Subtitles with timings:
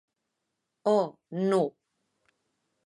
[0.95, 0.99] Ò!,
[1.49, 1.67] non.